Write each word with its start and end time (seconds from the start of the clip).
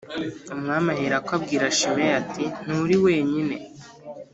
Umwami 0.53 0.87
aherako 0.95 1.31
abwira 1.37 1.75
Shimeyi 1.77 2.13
ati 2.21 2.43
Nturi 2.63 2.95
wenyine 3.05 3.55